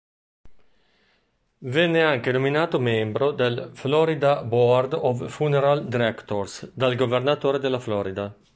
[1.59, 8.35] Venne anche nominato membro del "Florida Board of Funeral Directors" dal governatore della Florida.